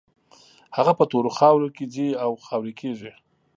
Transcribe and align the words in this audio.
هغه 0.77 0.91
په 0.99 1.03
تورو 1.11 1.29
خاورو 1.37 1.67
کې 1.75 1.85
ځي 1.93 2.07
او 2.23 2.31
خاورې 2.45 2.73
کېږي. 2.79 3.11